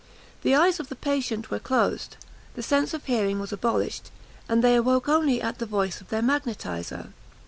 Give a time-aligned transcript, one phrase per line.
[0.41, 2.17] The eyes of the patients were closed,
[2.55, 4.09] the sense of hearing was abolished;
[4.49, 7.09] and they awoke only at the voice of their magnetiser.